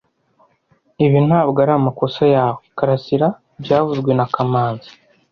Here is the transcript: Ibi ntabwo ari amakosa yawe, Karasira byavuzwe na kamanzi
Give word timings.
Ibi 1.05 1.19
ntabwo 1.27 1.57
ari 1.63 1.71
amakosa 1.79 2.23
yawe, 2.35 2.61
Karasira 2.77 3.27
byavuzwe 3.63 4.11
na 4.15 4.25
kamanzi 4.33 4.89